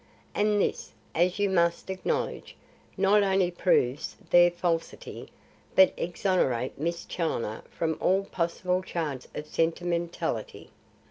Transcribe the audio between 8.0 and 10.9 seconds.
all possible charge of sentimentality."